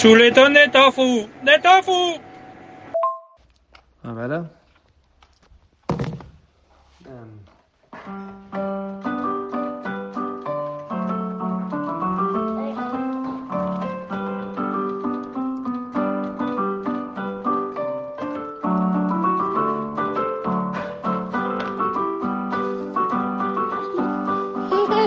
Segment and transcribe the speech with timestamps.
[0.00, 2.18] Chuletón de tofu, de tofu.
[4.02, 4.60] A veure...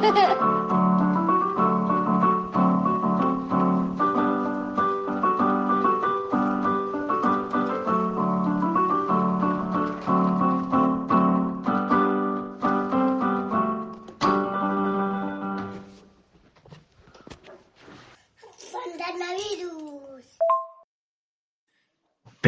[0.04, 0.50] Coronavirus.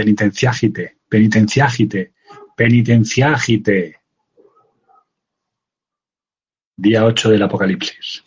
[0.06, 2.14] Penitenciágite, penitenciágite,
[2.56, 4.00] penitenciágite.
[6.78, 8.24] Día 8 del Apocalipsis.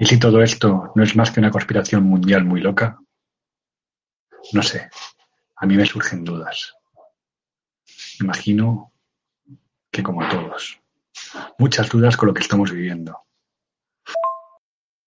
[0.00, 2.98] ¿Y si todo esto no es más que una conspiración mundial muy loca?
[4.52, 4.90] No sé,
[5.54, 6.74] a mí me surgen dudas.
[8.18, 8.92] Imagino
[9.92, 10.80] que como todos.
[11.60, 13.16] Muchas dudas con lo que estamos viviendo.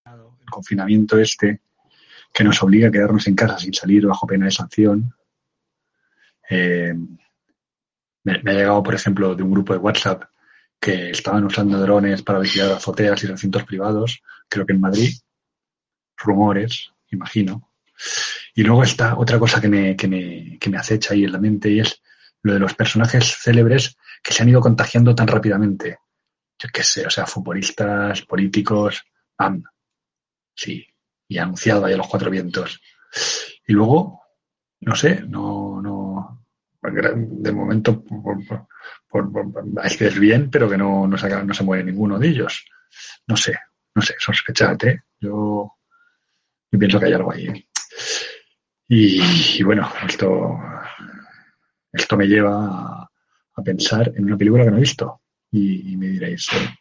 [0.05, 1.59] El confinamiento este
[2.31, 5.13] que nos obliga a quedarnos en casa sin salir bajo pena de sanción.
[6.49, 6.93] Eh,
[8.23, 10.23] me, ha llegado, por ejemplo, de un grupo de WhatsApp
[10.79, 15.13] que estaban usando drones para vigilar azoteas y recintos privados, creo que en Madrid.
[16.17, 17.71] Rumores, imagino.
[18.55, 21.39] Y luego está otra cosa que me, que me, que me acecha ahí en la
[21.39, 22.01] mente y es
[22.41, 25.99] lo de los personajes célebres que se han ido contagiando tan rápidamente.
[26.59, 29.03] Yo qué sé, o sea, futbolistas, políticos,
[30.55, 30.85] sí,
[31.27, 32.81] y anunciado ahí a los cuatro vientos.
[33.67, 34.21] Y luego,
[34.81, 35.81] no sé, no,
[36.93, 38.67] de momento por, por-
[39.31, 42.65] por- bien, pero que no, no, se, no se muere ninguno de ellos.
[43.27, 43.57] No sé,
[43.95, 45.01] no sé, sospechad, ¿eh?
[45.19, 45.71] Yo,
[46.71, 47.67] yo pienso que hay algo ahí.
[48.87, 50.57] Y, bueno, esto,
[51.91, 53.09] esto me lleva a,
[53.55, 55.21] a pensar en una película que no he visto.
[55.51, 56.77] Y, me diréis, eh,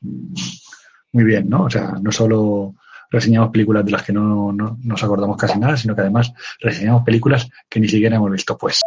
[1.13, 1.65] muy bien, ¿no?
[1.65, 2.75] O sea, no solo
[3.11, 7.05] reseñamos películas de las que no, no nos acordamos casi nada, sino que además reseñamos
[7.05, 8.57] películas que ni siquiera hemos visto.
[8.57, 8.81] Pues,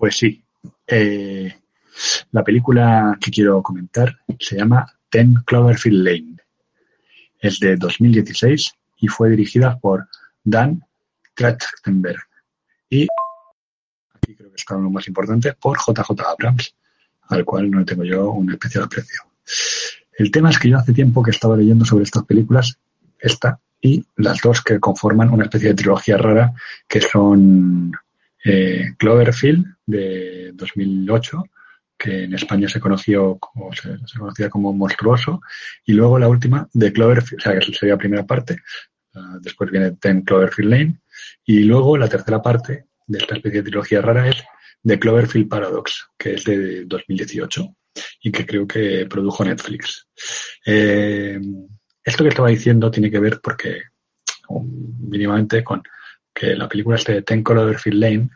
[0.00, 0.42] pues sí.
[0.86, 1.54] Eh,
[2.32, 6.36] la película que quiero comentar se llama Ten Cloverfield Lane.
[7.38, 10.08] Es de 2016 y fue dirigida por
[10.42, 10.82] Dan
[11.34, 12.22] Trachtenberg.
[12.88, 13.06] Y
[14.14, 16.74] aquí creo que está lo más importante, por JJ Abrams,
[17.28, 19.20] al cual no tengo yo un especial aprecio.
[20.18, 22.78] El tema es que yo hace tiempo que estaba leyendo sobre estas películas,
[23.18, 26.54] esta y las dos que conforman una especie de trilogía rara,
[26.88, 27.92] que son
[28.44, 31.42] eh, Cloverfield de 2008,
[31.98, 35.40] que en España se conoció como se, conocía como Monstruoso,
[35.84, 38.56] y luego la última de Cloverfield, o sea, que sería la primera parte,
[39.40, 41.00] después viene Ten Cloverfield Lane,
[41.44, 44.42] y luego la tercera parte de esta especie de trilogía rara es
[44.84, 47.76] The Cloverfield Paradox, que es de 2018
[48.22, 50.06] y que creo que produjo Netflix.
[50.64, 51.40] Eh,
[52.04, 53.82] esto que estaba diciendo tiene que ver porque
[55.00, 55.82] mínimamente con
[56.40, 58.30] que la película este de Ten Cloverfield Lane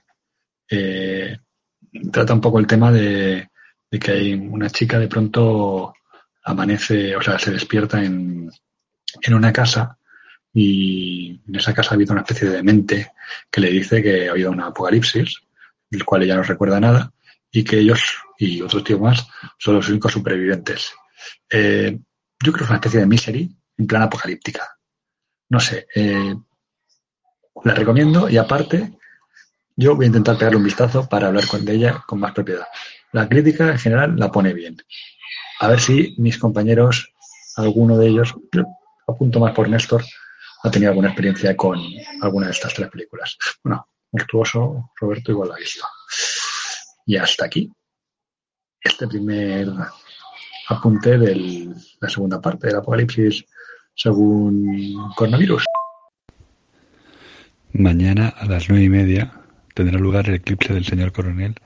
[0.69, 1.39] eh,
[2.13, 3.49] trata un poco el tema de,
[3.99, 5.95] que hay una chica de pronto
[6.45, 8.51] amanece, o sea, se despierta en,
[9.23, 9.97] en una casa
[10.53, 13.13] y en esa casa ha habido una especie de demente
[13.51, 15.41] que le dice que ha habido un apocalipsis,
[15.89, 17.11] del cual ella no recuerda nada,
[17.51, 18.03] y que ellos
[18.39, 19.27] y otros tíos más
[19.59, 20.93] son los únicos supervivientes.
[21.49, 21.99] Eh,
[22.45, 24.77] yo creo que es una especie de misery en plan apocalíptica.
[25.49, 26.35] No sé, eh,
[27.65, 28.93] la recomiendo y aparte
[29.77, 32.67] yo voy a intentar pegarle un vistazo para hablar con ella con más propiedad.
[33.13, 34.77] La crítica en general la pone bien.
[35.61, 37.13] A ver si mis compañeros,
[37.57, 38.35] alguno de ellos,
[39.07, 40.05] apunto más por Néstor,
[40.63, 41.81] ha tenido alguna experiencia con
[42.21, 43.37] alguna de estas tres películas.
[43.63, 45.85] Bueno, monstruoso, Roberto igual la ha visto.
[47.07, 47.71] Y hasta aquí
[48.81, 49.69] este primer
[50.69, 53.45] apunte de la segunda parte del apocalipsis
[53.95, 55.65] según coronavirus.
[57.77, 59.33] Mañana a las nueve y media
[59.75, 61.57] tendrá lugar el eclipse del señor coronel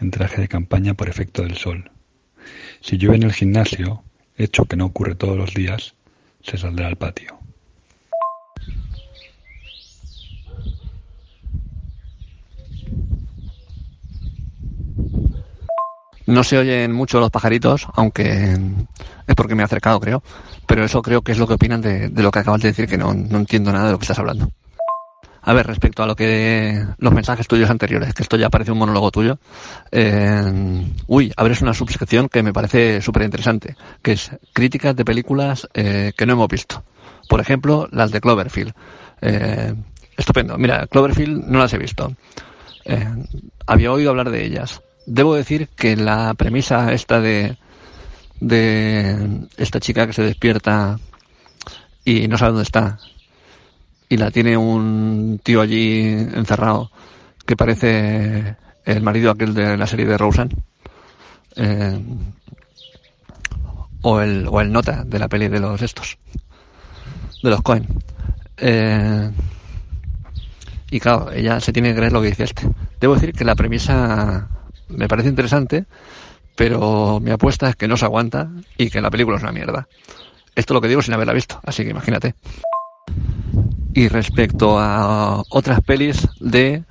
[0.00, 1.90] en traje de campaña por efecto del sol.
[2.80, 4.02] Si llueve en el gimnasio,
[4.38, 5.92] hecho que no ocurre todos los días,
[6.42, 7.38] se saldrá al patio.
[16.26, 18.56] No se oyen mucho los pajaritos, aunque
[19.26, 20.22] es porque me he acercado, creo.
[20.66, 22.96] Pero eso creo que es lo que opinan de, lo que acabas de decir, que
[22.96, 24.50] no, no, entiendo nada de lo que estás hablando.
[25.50, 28.78] A ver, respecto a lo que los mensajes tuyos anteriores, que esto ya parece un
[28.78, 29.40] monólogo tuyo.
[29.90, 35.68] Eh, uy, abres una subsección que me parece súper interesante, que es críticas de películas
[35.74, 36.84] eh, que no hemos visto.
[37.28, 38.74] Por ejemplo, las de Cloverfield.
[39.22, 39.74] Eh,
[40.16, 40.56] estupendo.
[40.56, 42.14] Mira, Cloverfield no las he visto.
[42.84, 43.08] Eh,
[43.66, 44.82] había oído hablar de ellas.
[45.04, 47.56] Debo decir que la premisa esta de,
[48.38, 51.00] de esta chica que se despierta
[52.04, 53.00] y no sabe dónde está
[54.10, 56.90] y la tiene un tío allí encerrado
[57.46, 60.54] que parece el marido aquel de la serie de Roseanne
[61.56, 61.98] eh,
[64.02, 66.18] o el o el nota de la peli de los estos
[67.42, 67.86] de los Cohen
[68.58, 69.30] eh,
[70.90, 72.68] y claro, ella se tiene que creer lo que dice este.
[73.00, 74.48] Debo decir que la premisa
[74.88, 75.86] me parece interesante,
[76.56, 79.86] pero mi apuesta es que no se aguanta y que la película es una mierda.
[80.56, 82.34] Esto es lo que digo sin haberla visto, así que imagínate.
[83.92, 86.84] Y respecto a otras pelis de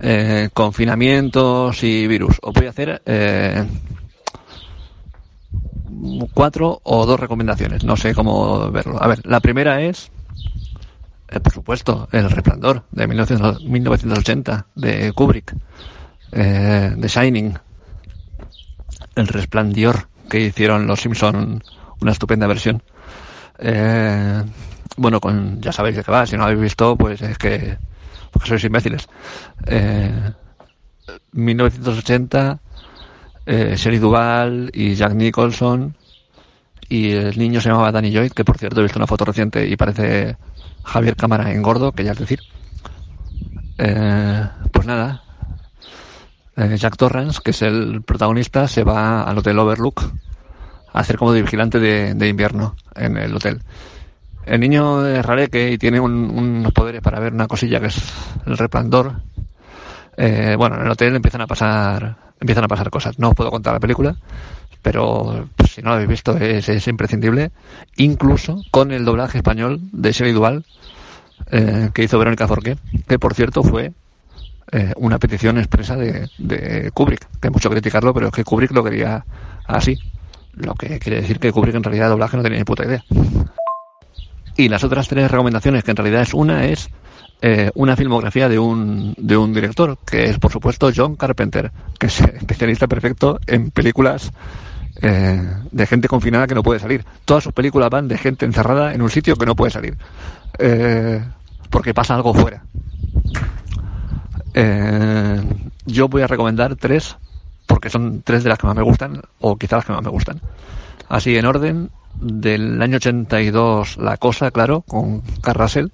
[0.00, 3.64] eh, confinamientos y virus, os voy a hacer eh,
[6.34, 9.02] cuatro o dos recomendaciones, no sé cómo verlo.
[9.02, 10.10] A ver, la primera es
[11.28, 15.56] eh, por supuesto, El Resplandor de 1980 de Kubrick,
[16.30, 17.54] The Shining,
[19.14, 21.62] El Resplandor que hicieron los Simpson,
[22.00, 22.82] una estupenda versión.
[24.96, 27.78] Bueno, con ya sabéis de qué va, si no lo habéis visto, pues es que
[28.44, 29.08] sois imbéciles.
[31.32, 32.60] 1980,
[33.46, 35.96] eh, Sherry Duval y Jack Nicholson
[36.88, 39.66] y el niño se llamaba Danny Lloyd, que por cierto he visto una foto reciente
[39.66, 40.36] y parece
[40.84, 42.40] Javier Cámara en gordo, que ya es decir.
[43.78, 45.22] Eh, pues nada,
[46.56, 50.02] eh, Jack Torrance, que es el protagonista, se va al Hotel Overlook
[50.92, 53.60] a hacer como de vigilante de, invierno en el hotel.
[54.46, 58.02] El niño es rareque y tiene unos poderes para ver una cosilla que es
[58.46, 59.22] el resplandor.
[60.16, 63.18] Eh, bueno, en el hotel empiezan a pasar empiezan a pasar cosas.
[63.18, 64.16] No os puedo contar la película,
[64.82, 67.50] pero pues, si no lo habéis visto es, imprescindible,
[67.96, 70.64] incluso con el doblaje español de Shelley Duval
[71.50, 72.76] eh, que hizo Verónica Forqué,
[73.08, 73.92] que por cierto fue
[74.72, 78.72] eh, una petición expresa de, de, Kubrick, que hay mucho criticarlo, pero es que Kubrick
[78.72, 79.24] lo quería
[79.66, 79.98] así,
[80.52, 83.02] lo que quiere decir que Kubrick en realidad de doblaje no tenía ni puta idea.
[84.56, 86.88] Y las otras tres recomendaciones, que en realidad es una, es
[87.42, 92.06] eh, una filmografía de un, de un director, que es por supuesto John Carpenter, que
[92.06, 94.32] es especialista perfecto en películas
[95.02, 97.04] eh, de gente confinada que no puede salir.
[97.24, 99.96] Todas sus películas van de gente encerrada en un sitio que no puede salir.
[100.58, 101.22] Eh,
[101.70, 102.64] porque pasa algo fuera.
[104.54, 105.42] Eh,
[105.86, 107.16] yo voy a recomendar tres,
[107.66, 110.10] porque son tres de las que más me gustan, o quizás las que más me
[110.10, 110.40] gustan.
[111.08, 111.90] Así en orden,
[112.20, 115.92] del año 82, La Cosa, claro, con Carrasel.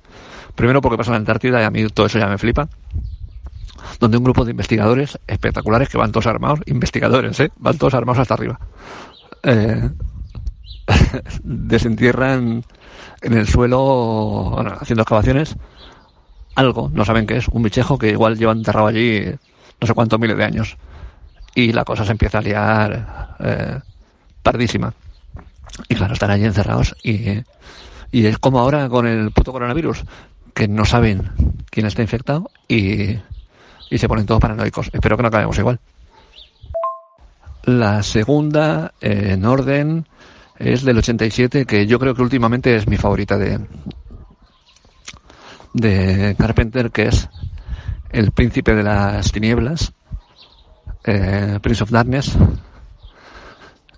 [0.55, 2.69] Primero porque pasa en la Antártida y a mí todo eso ya me flipa
[3.99, 7.51] donde un grupo de investigadores espectaculares que van todos armados, investigadores, ¿eh?
[7.57, 8.59] van todos armados hasta arriba,
[9.43, 9.91] eh,
[11.43, 12.65] desentierran
[13.23, 15.57] en el suelo, haciendo excavaciones,
[16.55, 19.25] algo, no saben qué es, un bichejo que igual lleva enterrado allí
[19.81, 20.77] no sé cuántos miles de años.
[21.55, 23.81] Y la cosa se empieza a liar eh,
[24.43, 24.93] tardísima.
[25.89, 27.43] Y claro, están allí encerrados y,
[28.11, 30.05] y es como ahora con el puto coronavirus,
[30.55, 31.31] que no saben
[31.71, 33.17] quién está infectado y
[33.91, 34.89] y se ponen todos paranoicos.
[34.93, 35.81] Espero que no acabemos igual.
[37.65, 40.07] La segunda, en orden,
[40.59, 43.61] es del 87, que yo creo que últimamente es mi favorita de,
[45.75, 47.29] de Carpenter, que es
[48.11, 49.93] El Príncipe de las Tinieblas,
[51.05, 52.37] eh, Prince of Darkness,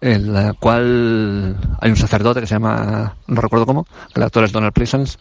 [0.02, 4.50] en la cual hay un sacerdote que se llama, no recuerdo cómo, el actor es
[4.50, 5.16] Donald Pleasance,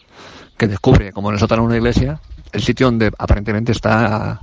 [0.58, 2.20] que descubre, como en una iglesia,
[2.50, 4.40] el sitio donde aparentemente está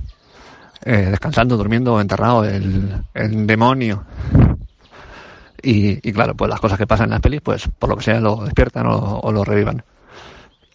[0.82, 4.02] eh, descansando, durmiendo, enterrado, el, el demonio.
[5.62, 8.04] Y, y, claro, pues las cosas que pasan en las pelis, pues por lo que
[8.04, 9.84] sea lo despiertan o, lo revivan.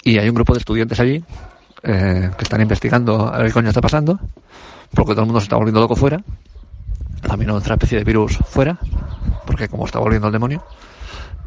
[0.04, 1.24] Y hay un grupo de estudiantes allí
[1.82, 4.20] eh, que están investigando a ver qué coño está pasando,
[4.94, 6.22] porque todo el mundo se está volviendo loco fuera.
[7.24, 8.78] También otra especie de virus fuera,
[9.56, 10.62] porque como está volviendo el demonio.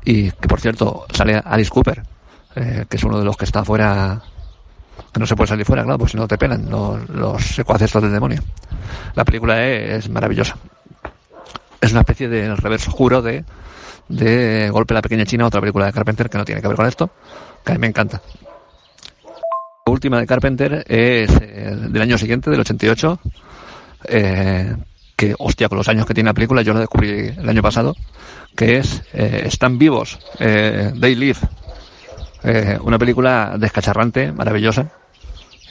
[0.03, 2.03] Y que por cierto sale Alice Cooper,
[2.55, 4.23] eh, que es uno de los que está fuera
[5.13, 7.93] que no se puede salir fuera, claro, porque si no te pelan los, los secuaces
[7.93, 8.41] del demonio.
[9.15, 10.57] La película es, maravillosa.
[11.83, 13.45] Es una especie de reverso juro de,
[14.09, 16.77] de Golpe a la Pequeña China, otra película de Carpenter que no tiene que ver
[16.77, 17.11] con esto,
[17.63, 18.23] que a mí me encanta.
[19.87, 23.21] La última de Carpenter es eh, del año siguiente, del 88,
[24.05, 24.77] eh,
[25.19, 27.97] que, hostia, con los años que tiene la película, yo la descubrí el año pasado,
[28.55, 31.41] que es eh, Están vivos, eh, They Live,
[32.45, 34.93] eh, una película descacharrante, maravillosa,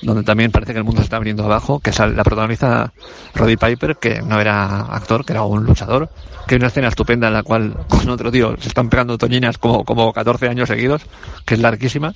[0.02, 2.92] donde también parece que el mundo se está viniendo abajo, que sale, la protagoniza
[3.36, 6.10] Roddy Piper, que no era actor, que era un luchador,
[6.46, 9.58] que hay una escena estupenda en la cual con otro tío se están pegando toñinas
[9.58, 11.04] como, como 14 años seguidos,
[11.46, 12.14] que es larguísima,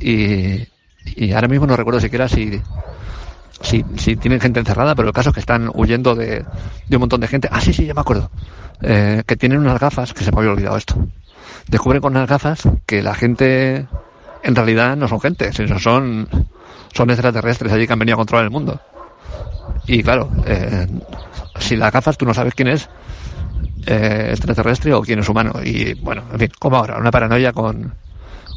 [0.00, 0.66] y,
[1.14, 2.58] Y ahora mismo no recuerdo siquiera si,
[3.60, 6.44] si, si tienen gente encerrada, pero el caso es que están huyendo de,
[6.88, 7.48] de un montón de gente.
[7.50, 8.30] Ah, sí, sí, ya me acuerdo.
[8.82, 10.94] Eh, que tienen unas gafas, que se me había olvidado esto.
[11.68, 13.86] Descubren con unas gafas que la gente
[14.42, 16.28] en realidad no son gente, sino son,
[16.92, 18.80] son extraterrestres allí que han venido a controlar el mundo.
[19.86, 20.86] Y claro, eh,
[21.58, 22.88] si las gafas tú no sabes quién es
[23.86, 25.52] eh, extraterrestre o quién es humano.
[25.62, 27.94] Y bueno, en fin, como ahora, una paranoia con,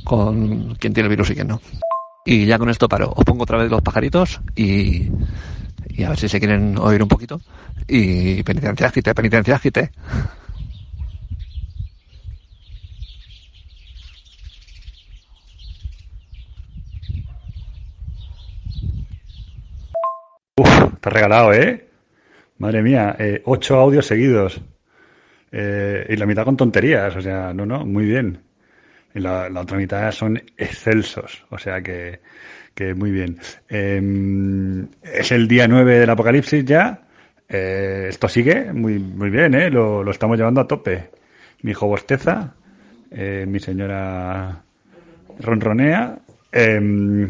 [0.04, 1.62] con quién tiene el virus y quién no.
[2.30, 3.14] Y ya con esto paro.
[3.16, 5.08] Os pongo otra vez los pajaritos y,
[5.90, 7.42] y a ver si se quieren oír un poquito.
[7.88, 9.92] Y penitencia, quite, penitencia, quite.
[20.60, 20.70] Uf,
[21.02, 21.90] te has regalado, ¿eh?
[22.60, 24.62] Madre mía, eh, ocho audios seguidos.
[25.52, 28.44] Eh, y la mitad con tonterías, o sea, no, no, muy bien.
[29.20, 32.20] La, otra mitad son excelsos, o sea que,
[32.74, 33.40] que muy bien.
[33.70, 37.02] Eh, es el día 9 del apocalipsis ya.
[37.50, 39.70] Eh, esto sigue muy, muy bien, ¿eh?
[39.70, 41.10] Lo, lo estamos llevando a tope.
[41.62, 42.56] Mi hijo bosteza,
[43.12, 44.64] eh, mi señora
[45.40, 46.20] ronronea.
[46.52, 47.30] em,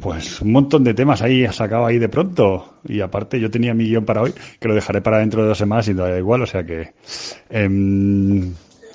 [0.00, 2.80] pues un montón de temas ahí has sacado ahí de pronto.
[2.84, 5.58] Y aparte yo tenía mi guion para hoy, que lo dejaré para dentro de dos
[5.58, 6.92] semanas y da igual, o sea que...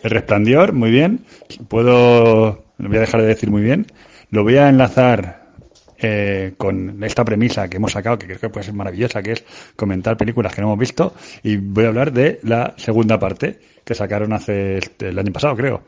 [0.03, 1.25] el resplandor, muy bien.
[1.67, 2.63] Puedo...
[2.77, 3.85] No voy a dejar de decir muy bien.
[4.31, 5.51] Lo voy a enlazar
[5.99, 9.43] eh, con esta premisa que hemos sacado, que creo que puede ser maravillosa, que es
[9.75, 11.13] comentar películas que no hemos visto.
[11.43, 15.55] Y voy a hablar de la segunda parte, que sacaron hace este- el año pasado,
[15.55, 15.83] creo.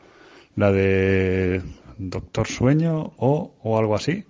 [0.56, 1.62] La de
[1.98, 4.24] Doctor Sueño o, o algo así.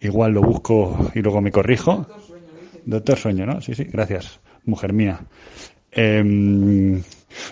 [0.00, 2.06] Igual lo busco y luego me corrijo.
[2.86, 3.60] Doctor Sueño, ¿no?
[3.60, 5.20] Sí, sí, gracias, mujer mía.
[5.96, 7.02] Em,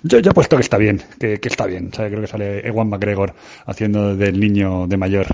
[0.02, 1.92] yo he puesto que está bien, que, está bien.
[1.92, 2.10] ¿sabe?
[2.10, 3.34] Creo que sale Ewan McGregor
[3.66, 5.26] haciendo del niño de mayor.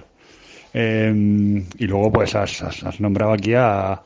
[0.72, 4.02] Em, y luego, pues, has, has- has nombrado aquí a,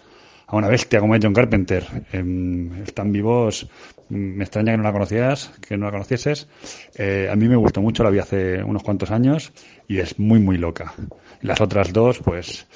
[0.46, 1.84] a una bestia como es John Carpenter.
[2.12, 3.68] Em, están vivos.
[4.10, 6.46] Me extraña que no la conocieras, que no la conocieses.
[6.96, 9.52] Eh, a mí me gustó mucho, la vi hace unos cuantos años
[9.88, 10.92] y es muy, muy loca.
[11.40, 12.66] Las otras dos, pues,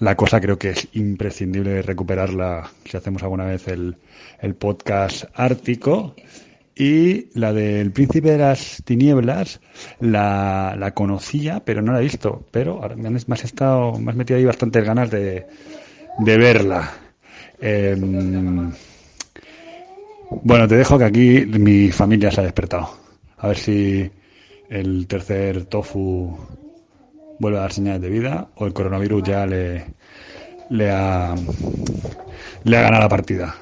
[0.00, 3.96] la cosa creo que es imprescindible recuperarla si hacemos alguna vez el,
[4.40, 6.14] el podcast ártico.
[6.74, 9.60] Y la del Príncipe de las Tinieblas
[10.00, 12.46] la, la conocía, pero no la he visto.
[12.52, 15.44] Pero ahora me, han- me has estado, me has metido ahí bastantes ganas de,
[16.20, 16.92] de verla.
[17.60, 18.72] Em,
[20.42, 22.90] bueno, te dejo que aquí mi familia se ha despertado.
[23.38, 24.10] A ver si
[24.68, 26.36] el tercer tofu
[27.38, 29.84] vuelve a dar señales de vida o el coronavirus ya le,
[30.90, 31.34] ha,
[32.64, 33.54] le ha ganado la partida.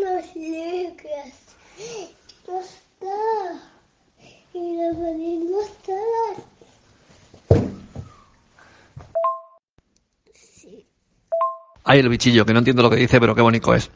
[0.00, 0.38] Los.
[4.54, 5.68] Y los
[11.88, 13.90] Hay el bichillo, que no entiendo lo que dice, pero qué bonito es.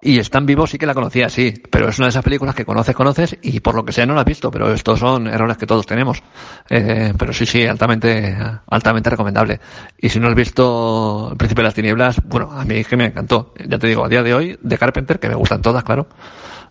[0.00, 2.64] Y están vivos sí que la conocía, sí, pero es una de esas películas que
[2.64, 5.58] conoces, conoces y por lo que sea no la has visto, pero estos son errores
[5.58, 6.22] que todos tenemos.
[6.70, 8.34] Eh, pero sí, sí, altamente,
[8.68, 9.60] altamente recomendable.
[9.98, 12.96] Y si no has visto El Príncipe de las Tinieblas, bueno, a mí es que
[12.96, 13.52] me encantó.
[13.68, 16.06] Ya te digo, a día de hoy, de Carpenter, que me gustan todas, claro,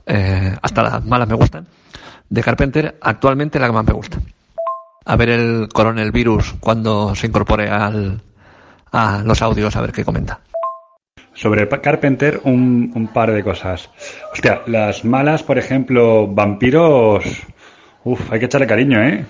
[0.08, 1.68] eh, hasta las malas me gustan,
[2.28, 4.18] de Carpenter, actualmente la que más me gusta.
[5.06, 8.20] A ver el coronel virus cuando se incorpore al,
[8.92, 10.40] a los audios, a ver qué comenta.
[11.36, 13.90] Sobre Carpenter, un, un par de cosas.
[14.34, 17.26] Hostia, las malas, por ejemplo, vampiros.
[18.06, 19.26] Uf, hay que echarle cariño, ¿eh?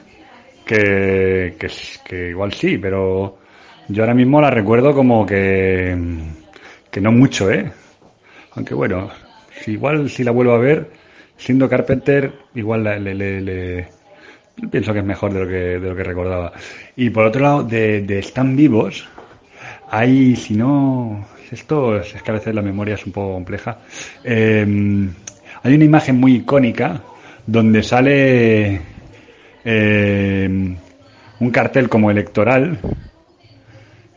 [0.66, 1.68] Que, que,
[2.08, 3.38] que igual sí, pero
[3.88, 5.96] yo ahora mismo la recuerdo como que.
[6.92, 7.72] que no mucho, ¿eh?
[8.56, 9.10] Aunque bueno,
[9.62, 10.92] si igual si la vuelvo a ver,
[11.38, 13.88] siendo Carpenter, igual le, le- le-
[14.72, 16.54] pienso que es mejor de lo que, de lo que recordaba.
[16.96, 19.08] Y por otro lado, de, de Están vivos,
[19.90, 23.80] hay, si no, esto es que a veces la memoria es un poco compleja.
[24.24, 24.66] Eh,
[25.64, 27.02] hay una imagen muy icónica
[27.48, 28.82] donde sale
[29.64, 30.75] eh,
[31.40, 32.78] un cartel como electoral,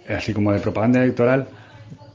[0.08, 1.47] así como de propaganda electoral,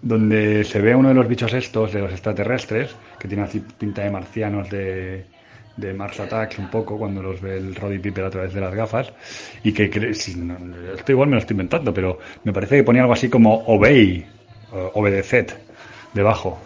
[0.01, 4.03] donde se ve uno de los bichos estos, de los extraterrestres, que tiene así pinta
[4.03, 5.25] de marcianos de,
[5.95, 9.11] Mars Attacks un poco, cuando los ve el Roddy Piper a través de las gafas,
[9.63, 9.89] y que,
[10.37, 10.57] no-
[10.93, 14.25] esto igual me lo estoy inventando, pero me parece que ponía algo así como obey,
[14.93, 15.47] obedeced,
[16.13, 16.59] debajo.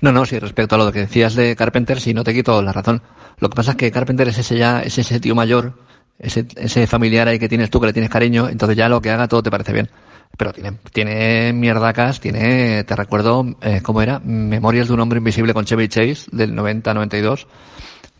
[0.00, 2.72] No, no, sí, respecto a lo que decías de Carpenter, sí, no te quito la
[2.72, 3.02] razón.
[3.38, 5.72] Lo que pasa es que Carpenter es ese ya, es ese tío mayor,
[6.18, 9.10] ese, ese familiar ahí que tienes tú, que le tienes cariño, entonces ya lo que
[9.10, 9.90] haga todo te parece bien.
[10.36, 14.20] Pero tiene, tiene mierdacas, tiene, te recuerdo, eh, ¿cómo era?
[14.20, 17.46] Memorias de un hombre invisible con Chevy Chase, del 90-92,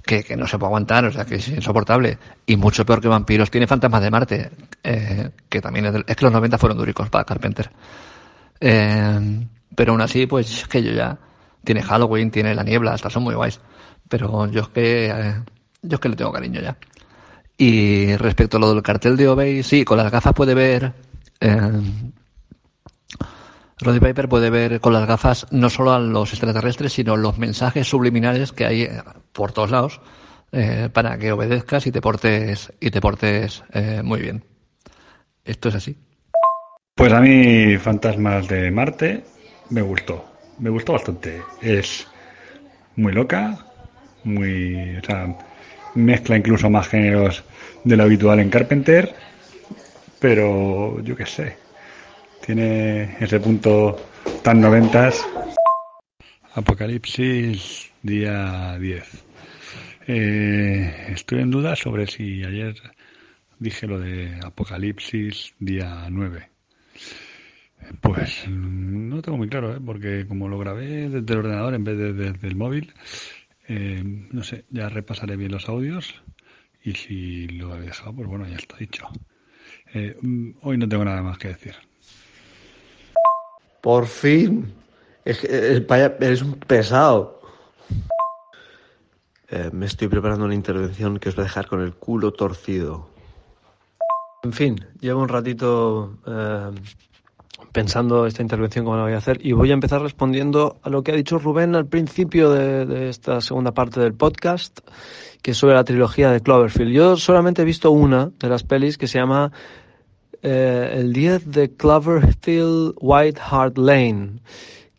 [0.05, 2.19] que, que no se puede aguantar, o sea, que es insoportable.
[2.47, 4.51] Y mucho peor que vampiros tiene Fantasmas de Marte,
[4.83, 7.71] eh, que también es, del- es que los 90 fueron duricos para Carpenter.
[8.61, 11.19] Eh, pero aún así, pues es que yo ya
[11.65, 13.61] tiene Halloween, tiene La Niebla, estas son muy guays.
[14.09, 15.43] Pero yo es que eh,
[15.83, 16.77] yo es que le tengo cariño ya.
[17.57, 20.95] Y respecto a lo del cartel de Obey, sí, con las gafas puede ver.
[21.41, 21.83] Eh,
[23.81, 27.87] Roddy Piper puede ver con las gafas no solo a los extraterrestres, sino los mensajes
[27.87, 30.01] subliminales que hay eh, por todos lados
[30.51, 34.45] eh, para que obedezcas y te portes y te portes eh, muy bien.
[35.45, 35.97] Esto es así.
[36.99, 39.23] Pues a mí Fantasmas de Marte
[39.71, 40.25] me gustó,
[40.59, 41.41] me gustó bastante.
[41.63, 42.09] Es
[42.97, 43.57] muy loca,
[44.25, 45.33] muy, o sea,
[45.95, 47.45] mezcla incluso más géneros
[47.85, 49.15] de lo habitual en Carpenter,
[50.19, 51.57] pero yo qué sé,
[52.45, 53.97] tiene ese punto
[54.43, 55.25] tan noventas.
[56.55, 59.25] Apocalipsis día 10.
[60.09, 62.75] Eh, estoy en duda sobre si ayer
[63.61, 66.58] dije lo de Apocalipsis día 9.
[68.01, 69.81] Pues mm, no tengo muy claro, ¿eh?
[69.85, 72.93] porque como lo grabé desde el ordenador en vez de desde el móvil,
[73.69, 76.23] eh, no sé, ya repasaré bien los audios
[76.83, 79.07] y si lo he dejado, pues bueno, ya está dicho.
[79.95, 81.75] Eh, mm, hoy no tengo nada más que decir.
[83.81, 84.73] Por fin.
[85.25, 87.41] Es que paya- eres un pesado.
[89.51, 93.09] Eh, me estoy preparando una intervención que os va a dejar con el culo torcido.
[94.43, 96.71] En fin, llevo un ratito eh,
[97.73, 101.03] pensando esta intervención cómo la voy a hacer y voy a empezar respondiendo a lo
[101.03, 104.81] que ha dicho Rubén al principio de, esta segunda parte del podcast,
[105.43, 106.93] que es sobre la trilogía de Cloverfield.
[106.93, 109.53] Yo solamente he visto una de las pelis que se llama
[110.43, 114.41] eh, El 10 de Cloverfield White Hart Lane.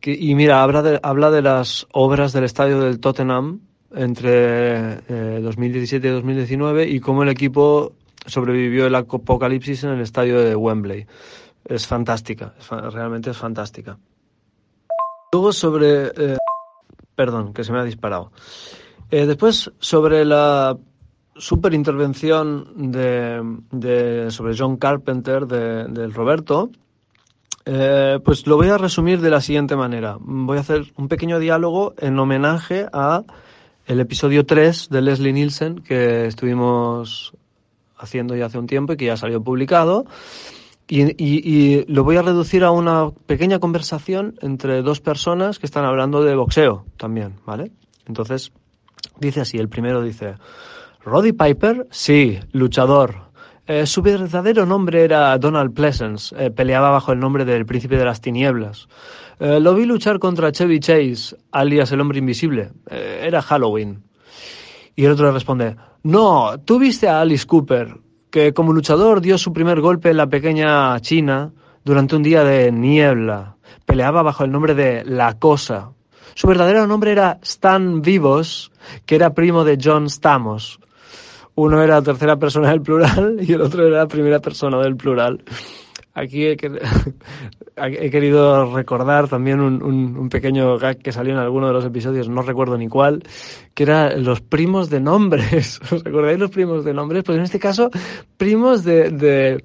[0.02, 3.60] Y mira, habla de, habla de las obras del estadio del Tottenham
[3.94, 7.94] entre eh, 2017 y 2019 y cómo el equipo
[8.26, 11.06] sobrevivió el apocalipsis en el estadio de Wembley.
[11.66, 12.54] Es fantástica,
[12.92, 13.98] realmente es fantástica.
[15.32, 16.08] Luego sobre...
[16.16, 16.38] eh,
[17.16, 18.32] perdón, que se me ha disparado.
[19.12, 20.78] Eh, después sobre la
[21.36, 23.42] super intervención de,
[23.72, 26.70] de- sobre John Carpenter de- del Roberto,
[27.66, 30.18] eh, pues lo voy a resumir de la siguiente manera.
[30.20, 33.24] Voy a hacer un pequeño diálogo en homenaje a
[33.86, 37.34] el episodio 3 de Leslie Nielsen que estuvimos
[37.98, 40.06] haciendo ya hace un tiempo y que ya salió publicado.
[40.92, 46.24] Y, lo voy a reducir a una pequeña conversación entre dos personas que están hablando
[46.24, 47.72] de boxeo también, ¿vale?
[48.08, 48.52] Entonces,
[49.20, 50.36] dice así, el primero dice,
[51.04, 53.30] Roddy Piper, sí, luchador.
[53.68, 58.06] Eh, su verdadero nombre era Donald Pleasance, eh, peleaba bajo el nombre del Príncipe de
[58.06, 58.88] las Tinieblas.
[59.40, 62.72] Eh, lo vi luchar contra Chevy Chase, alias el Hombre Invisible.
[62.90, 64.02] Era Halloween.
[64.96, 67.96] Y el otro le responde, no, tú viste a Alice Cooper,
[68.32, 71.52] que como luchador dio su primer golpe en la pequeña China
[71.84, 73.56] durante un día de niebla.
[73.86, 75.92] Peleaba bajo el nombre de La Cosa.
[76.36, 78.72] Su verdadero nombre era Stan Vivos,
[79.06, 80.80] que era primo de John Stamos.
[81.56, 85.44] Uno era tercera persona del plural y el otro era primera persona del plural.
[86.14, 86.82] Aquí he, quer-
[87.78, 92.42] he querido recordar también un, pequeño gag que salió en alguno de los episodios, no
[92.42, 93.24] recuerdo ni cuál,
[93.74, 95.80] que era los primos de nombres.
[95.92, 97.24] ¿Os acordáis los primos de nombres?
[97.24, 97.90] Pues en este caso,
[98.38, 99.64] primos de,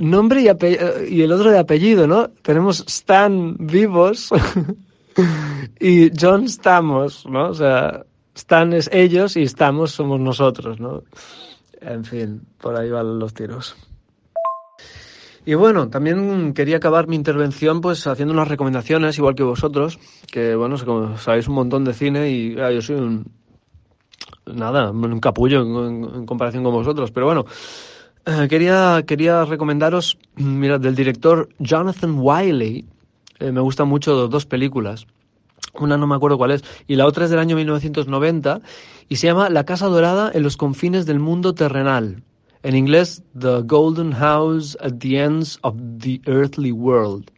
[0.00, 2.28] nombre y, y el otro de apellido, ¿no?
[2.42, 4.30] Tenemos Stan vivos
[5.80, 7.50] y John Stamos, ¿no?
[7.50, 11.02] O sea, Stan es ellos y Stamos somos nosotros, ¿no?
[11.80, 13.76] En fin, por ahí van los tiros.
[15.48, 19.98] Y bueno, también quería acabar mi intervención pues haciendo unas recomendaciones, igual que vosotros,
[20.30, 20.76] que bueno,
[21.16, 23.32] sabéis un montón de cine y ah, yo soy un...
[24.44, 27.46] Nada, un capullo en, comparación con vosotros, pero bueno,
[28.26, 32.84] eh, quería, quería recomendaros, mira, del director Jonathan Wiley,
[33.38, 35.06] eh, me gustan mucho dos películas,
[35.72, 38.60] una no me acuerdo cuál es, y la otra es del año 1990,
[39.08, 42.22] y se llama La Casa Dorada en los confines del mundo terrenal.
[42.68, 47.30] En inglés, The Golden House at the Ends of the Earthly World.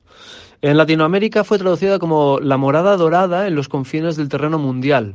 [0.60, 5.14] En Latinoamérica fue traducida como La Morada Dorada en los confines del terreno mundial.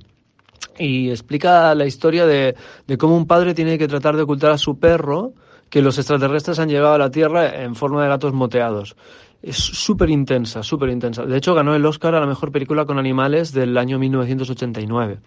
[0.80, 2.56] Y explica la historia de,
[2.88, 5.34] de cómo un padre tiene que tratar de ocultar a su perro
[5.70, 8.96] que los extraterrestres han llegado a la Tierra en forma de gatos moteados.
[9.42, 11.26] Es súper intensa, súper intensa.
[11.26, 15.20] De hecho, ganó el Oscar a la mejor película con animales del año 1989.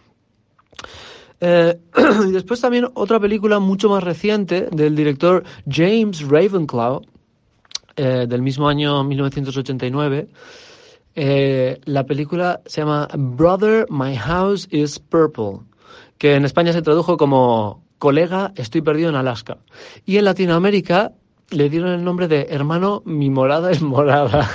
[1.41, 1.79] Eh,
[2.29, 7.03] y después también otra película mucho más reciente del director James Ravenclaw,
[7.97, 10.29] eh, del mismo año 1989.
[11.15, 15.61] Eh, la película se llama Brother, My House is Purple,
[16.17, 19.59] que en España se tradujo como Colega, estoy perdido en Alaska.
[20.07, 21.13] Y en Latinoamérica
[21.51, 24.49] le dieron el nombre de Hermano, mi morada es morada.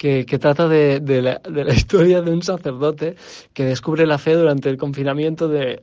[0.05, 3.17] Que, trata de, la, de, la, historia de un sacerdote
[3.55, 5.83] que descubre la fe durante el confinamiento de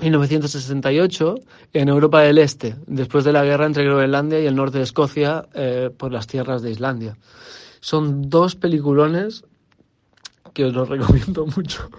[0.00, 1.34] 1968
[1.72, 5.48] en Europa del Este, después de la guerra entre Groenlandia y el norte de Escocia
[5.52, 7.16] eh, por las tierras de Islandia.
[7.80, 9.42] Son dos peliculones
[10.54, 11.90] que os los recomiendo mucho.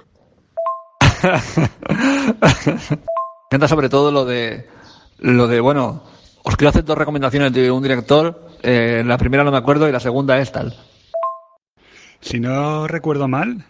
[3.51, 4.69] Encanta sobre todo lo de
[5.19, 6.03] lo de bueno,
[6.43, 8.47] os quiero hacer dos recomendaciones de un director.
[8.63, 10.73] Eh, la primera no me acuerdo y la segunda es tal.
[12.21, 13.65] Si no recuerdo mal,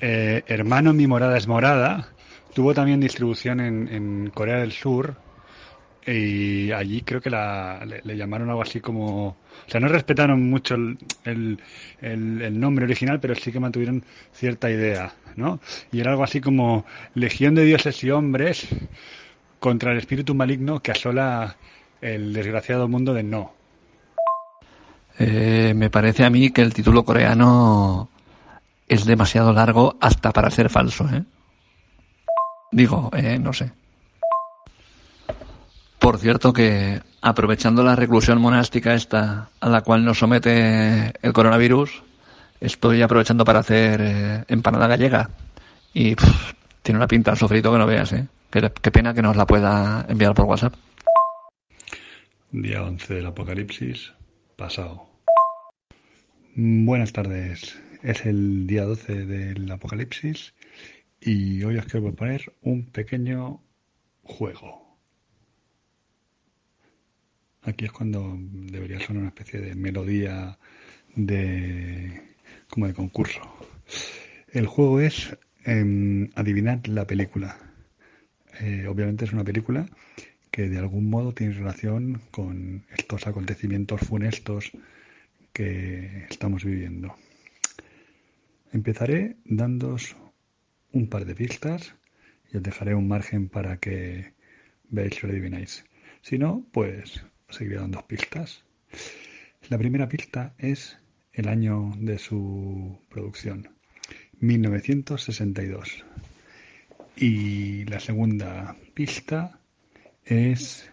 [0.00, 2.14] eh, Hermano mi morada es morada
[2.54, 5.16] tuvo también distribución en, en Corea del Sur
[6.06, 9.28] y allí creo que la, le, llamaron algo así como...
[9.28, 11.58] O sea, no respetaron mucho el,
[12.00, 15.60] el, nombre original, pero sí que mantuvieron cierta idea, ¿no?
[15.92, 18.68] Y era algo así como Legión de dioses y hombres
[19.58, 21.56] contra el espíritu maligno que asola
[22.02, 23.54] el desgraciado mundo de No.
[25.18, 28.08] Eh, me parece a mí que el título coreano
[28.88, 31.24] es demasiado largo hasta para ser falso, ¿eh?
[32.72, 33.72] Digo, eh, no sé.
[35.98, 42.02] Por cierto que aprovechando la reclusión monástica esta a la cual nos somete el coronavirus,
[42.60, 45.30] estoy aprovechando para hacer eh, empanada gallega.
[45.94, 46.16] Y
[46.82, 48.26] tiene una pinta al sofrito que no veas, ¿eh?
[48.50, 50.74] Qué, qué, pena que nos la pueda enviar por WhatsApp.
[52.50, 54.12] Día 11 del apocalipsis,
[54.56, 55.08] pasado.
[56.54, 57.80] Buenas tardes.
[58.02, 60.54] Es el día 12 del apocalipsis
[61.20, 63.62] y hoy os quiero proponer un pequeño
[64.22, 64.98] juego.
[67.62, 70.58] Aquí es cuando debería sonar una especie de melodía
[71.16, 72.36] de
[72.68, 73.40] como de concurso.
[74.52, 77.58] El juego es eh, adivinar la película.
[78.60, 79.86] Eh, obviamente es una película
[80.54, 84.70] que de algún modo tiene relación con estos acontecimientos funestos
[85.52, 87.16] que estamos viviendo.
[88.72, 90.14] Empezaré dándos
[90.92, 91.96] un par de pistas
[92.52, 94.32] y os dejaré un margen para que
[94.90, 95.84] veáis si lo adivináis.
[96.22, 98.62] Si no, pues seguiré dando pistas.
[99.68, 100.98] La primera pista es
[101.32, 103.70] el año de su producción,
[104.38, 106.04] 1962.
[107.16, 109.58] Y la segunda pista
[110.24, 110.90] es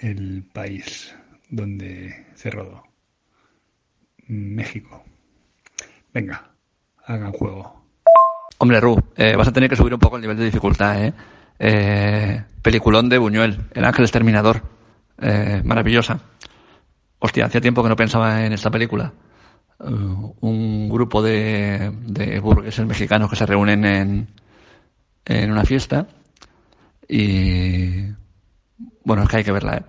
[0.00, 1.14] el país
[1.48, 2.82] donde se rodó,
[4.26, 5.04] México.
[6.12, 6.50] Venga,
[7.04, 7.86] hagan juego.
[8.58, 11.14] Hombre, Ru, eh, vas a tener que subir un poco el nivel de dificultad, ¿eh?
[11.58, 14.62] eh peliculón de Buñuel, El Ángel Exterminador.
[15.20, 16.20] Eh, maravillosa.
[17.18, 19.12] Hostia, hacía tiempo que no pensaba en esta película.
[19.78, 24.28] Uh, un grupo de, de burgueses mexicanos que se reúnen en,
[25.24, 26.08] en una fiesta
[27.08, 28.06] y
[29.04, 29.82] bueno, es que hay que verla, ¿eh?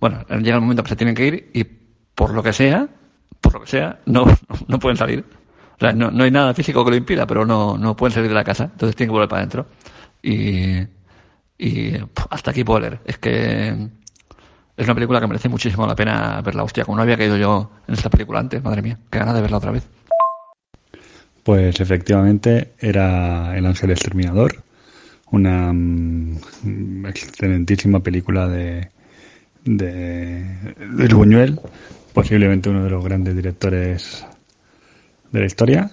[0.00, 1.64] Bueno, llega el momento que se tienen que ir y
[2.14, 2.88] por lo que sea,
[3.40, 4.26] por lo que sea, no,
[4.68, 5.24] no pueden salir.
[5.76, 8.28] O sea, no, no hay nada físico que lo impida, pero no, no pueden salir
[8.28, 9.66] de la casa, entonces tienen que volver para adentro.
[10.22, 10.86] Y,
[11.58, 11.96] y
[12.30, 13.00] hasta aquí puedo leer.
[13.04, 13.68] Es que
[14.76, 16.64] es una película que merece muchísimo la pena verla.
[16.64, 19.40] Hostia, como no había caído yo en esta película antes, madre mía, qué ganas de
[19.40, 19.86] verla otra vez.
[21.42, 24.64] Pues efectivamente era El Ángel Exterminador,
[25.34, 26.36] una um,
[27.06, 28.88] excelentísima película de,
[29.64, 31.60] de, Buñuel,
[32.12, 34.24] posiblemente uno de los grandes directores
[35.32, 35.90] de la historia.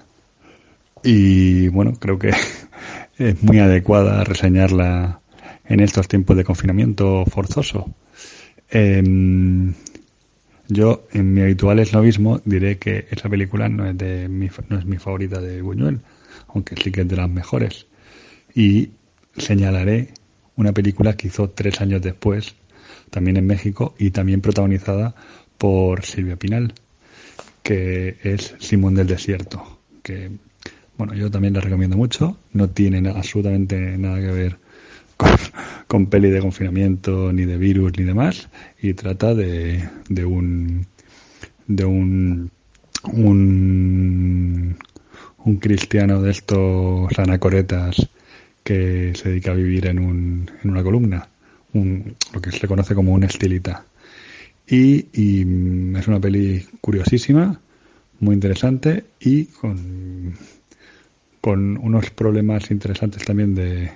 [1.04, 2.32] Y bueno, creo que
[3.18, 5.20] es muy adecuada reseñarla
[5.66, 7.94] en estos tiempos de confinamiento forzoso.
[8.70, 9.02] Eh,
[10.68, 14.86] yo, en mi habitual esnovismo, diré que esa película no es, de mi, no es
[14.86, 16.00] mi favorita de Buñuel,
[16.48, 17.88] aunque sí que es de las mejores.
[18.56, 18.92] Y
[19.38, 20.10] señalaré
[20.56, 22.56] una película que hizo tres años después,
[23.10, 25.16] también en México, y también protagonizada
[25.58, 26.74] por Silvia Pinal,
[27.64, 30.32] que es Simón del Desierto, que
[30.98, 34.58] bueno, yo también la recomiendo mucho, no tiene absolutamente nada que ver
[35.88, 38.50] con, peli de confinamiento, ni de virus, ni demás,
[38.82, 40.86] y trata de, de un
[41.68, 42.52] de un,
[43.14, 44.78] un
[45.44, 48.08] un cristiano de estos anacoretas
[48.64, 51.28] que se dedica a vivir en, un, en una columna,
[51.74, 53.86] un, lo que se conoce como un estilita.
[54.68, 55.42] Y, y,
[55.98, 57.60] es una peli curiosísima,
[58.20, 60.34] muy interesante y con,
[61.42, 63.92] con unos problemas interesantes también de,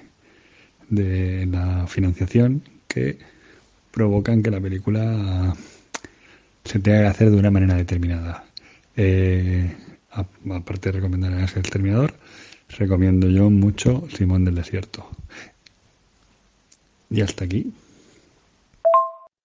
[0.89, 3.17] de la financiación que
[3.91, 5.55] provocan que la película
[6.63, 8.43] se tenga que hacer de una manera determinada.
[8.97, 9.71] Eh,
[10.09, 12.13] aparte de recomendar el Exterminador,
[12.69, 15.09] recomiendo yo mucho Simón del Desierto.
[17.09, 17.73] Y hasta aquí.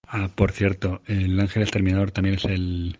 [0.07, 2.99] Ah, por cierto, El Ángel Exterminador también es el,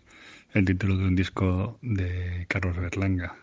[0.54, 3.36] el título de un disco de Carlos Berlanga.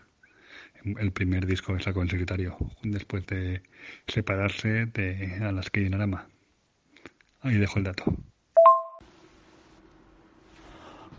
[0.84, 3.62] El primer disco que sacó en solitario, después de
[4.06, 6.26] separarse de Alaska y Dinarama.
[7.42, 8.16] Ahí dejo el dato.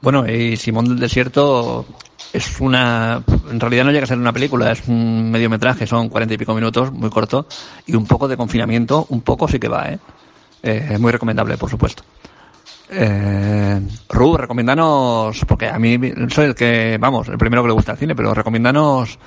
[0.01, 1.85] Bueno, y Simón del Desierto
[2.33, 3.23] es una.
[3.49, 6.55] En realidad no llega a ser una película, es un mediometraje, son cuarenta y pico
[6.55, 7.45] minutos, muy corto,
[7.85, 9.99] y un poco de confinamiento, un poco sí que va, ¿eh?
[10.63, 12.03] eh es muy recomendable, por supuesto.
[12.89, 17.93] Eh, Ru, recomiéndanos, porque a mí soy el que, vamos, el primero que le gusta
[17.93, 19.19] el cine, pero recomiéndanos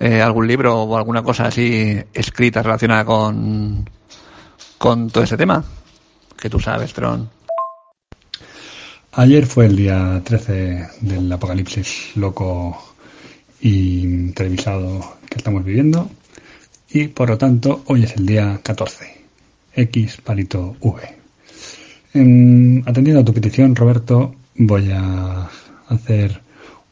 [0.00, 3.88] eh, algún libro o alguna cosa así escrita relacionada con,
[4.78, 5.62] con todo ese tema,
[6.36, 7.37] que tú sabes, Tron.
[9.12, 12.94] Ayer fue el día 13 del apocalipsis loco
[13.60, 16.10] y televisado que estamos viviendo
[16.90, 19.06] y por lo tanto hoy es el día 14,
[19.74, 21.02] X palito V.
[22.86, 25.48] atendiendo a tu petición, Roberto, voy a
[25.88, 26.42] hacer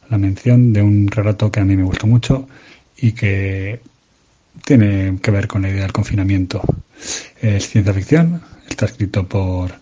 [0.09, 2.49] la mención de un relato que a mí me gustó mucho
[2.97, 3.81] y que
[4.65, 6.63] tiene que ver con la idea del confinamiento.
[7.43, 9.75] Es ciencia ficción, está escrito por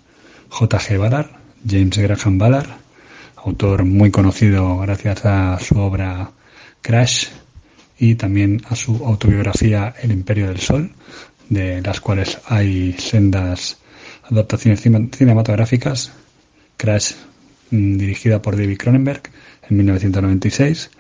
[0.49, 0.99] J.G.
[0.99, 2.69] Ballard James Graham Ballard,
[3.37, 6.31] autor muy conocido gracias a su obra
[6.83, 7.29] Crash
[7.99, 10.93] y también a su autobiografía El Imperio del Sol,
[11.49, 13.79] de las cuales hay sendas
[14.25, 16.13] adaptaciones cinematográficas.
[16.77, 17.13] Crash,
[17.71, 19.23] mm, dirigida por David Cronenberg
[19.69, 20.91] en 1996,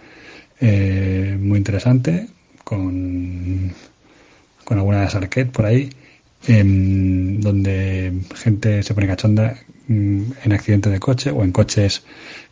[0.60, 2.28] eh, muy interesante,
[2.62, 3.72] con,
[4.64, 5.90] con alguna de Arquette por ahí,
[6.46, 12.02] em, donde gente se pone cachonda Mm, en accidentes de coche o en coches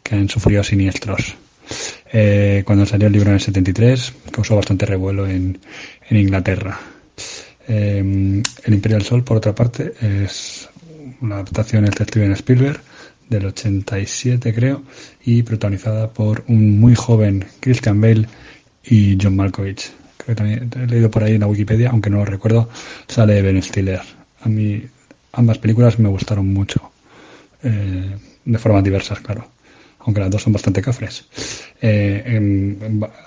[0.02, 1.35] que han sufrido siniestros.
[2.12, 5.59] Eh, cuando salió el libro en el 73 causó bastante revuelo en,
[6.11, 6.78] en Inglaterra.
[7.68, 10.68] Eh, el Imperio del Sol, por otra parte, es
[11.22, 12.81] una adaptación de Steven Spielberg
[13.31, 14.83] del 87 creo
[15.24, 18.26] y protagonizada por un muy joven Christian Bale
[18.85, 19.90] y John Malkovich.
[20.27, 22.69] Que también he leído por ahí en la Wikipedia, aunque no lo recuerdo,
[23.09, 24.01] sale Ben Stiller.
[24.43, 24.83] A mí
[25.33, 26.93] ambas películas me gustaron mucho.
[27.63, 29.47] Eh, de formas diversas, claro.
[30.01, 31.27] Aunque las dos son bastante cafres.
[31.81, 32.79] Eh,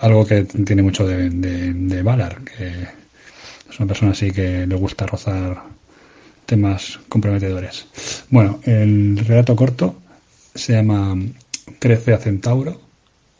[0.01, 2.67] algo que tiene mucho de, de, Valar, que
[3.69, 5.63] es una persona así que le gusta rozar
[6.45, 7.87] temas comprometedores.
[8.29, 10.01] Bueno, el relato corto
[10.53, 11.17] se llama
[11.79, 12.81] 13 a Centauro,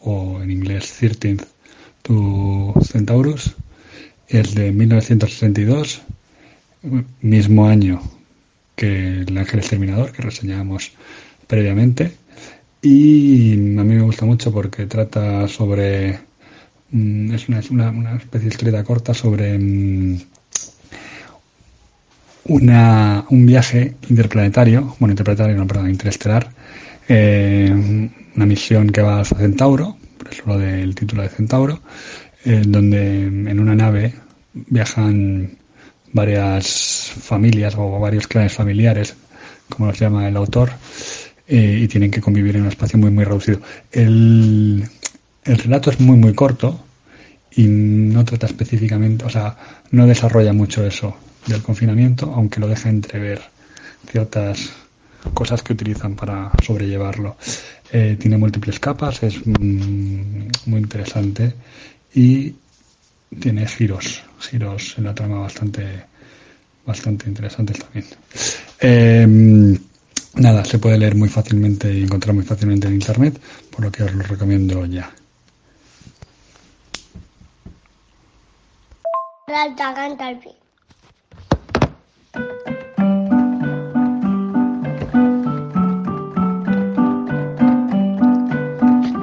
[0.02, 1.38] o en inglés 13
[2.06, 3.56] to Centaurus.
[4.28, 6.02] Es de 1962,
[7.22, 8.02] mismo año
[8.76, 10.92] que El Ángel Exterminador, que reseñábamos
[11.48, 12.12] previamente.
[12.82, 16.20] Y a mí me gusta mucho porque trata sobre.
[16.92, 20.20] Mm, es una, una, especie de historieta corta sobre mm,
[22.46, 26.52] una, un viaje interplanetario, bueno, interplanetario, no, perdón, interestelar,
[27.08, 29.98] eh, una misión que va a Centauro,
[30.30, 31.80] eso lo del título de Centauro,
[32.44, 34.14] eh, donde en una nave
[34.54, 35.58] viajan
[36.14, 39.16] varias familias o varios clanes familiares,
[39.70, 40.72] como los llama el autor,
[41.48, 43.60] eh, y tienen que convivir en un espacio muy, muy reducido.
[43.92, 44.88] El,
[45.44, 46.84] el relato es muy, muy corto
[47.52, 49.58] y no trata específicamente, o sea,
[49.92, 51.16] no desarrolla mucho eso
[51.48, 53.42] del confinamiento, aunque lo deja entrever
[54.10, 54.72] ciertas
[55.34, 57.36] cosas que utilizan para sobrellevarlo.
[57.92, 61.54] Eh, tiene múltiples capas, es mm, muy interesante
[62.14, 62.56] y
[63.40, 66.06] tiene giros, giros en la trama bastante,
[66.86, 68.06] bastante interesantes también.
[68.80, 69.78] Em,
[70.36, 73.40] nada, se puede leer muy fácilmente y encontrar muy fácilmente en internet,
[73.72, 75.12] por lo que os lo recomiendo ya.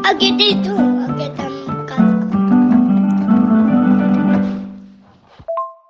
[0.04, 0.36] Aquí